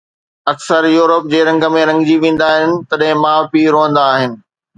اڪثر 0.51 0.83
يورپ 0.95 1.27
جي 1.33 1.41
رنگ 1.49 1.67
۾ 1.73 1.83
رنگجي 1.89 2.15
ويندا 2.23 2.49
آهن، 2.55 2.73
تڏهن 2.89 3.21
ماءُ 3.27 3.45
پيءُ 3.51 3.67
روئندا 3.77 4.01
آهن 4.17 4.31